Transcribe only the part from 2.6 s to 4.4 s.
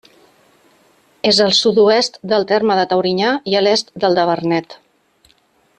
de Taurinyà i a l'est del de